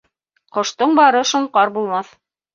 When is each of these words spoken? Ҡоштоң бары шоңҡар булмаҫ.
Ҡоштоң 0.57 0.95
бары 1.01 1.21
шоңҡар 1.33 1.75
булмаҫ. 1.79 2.13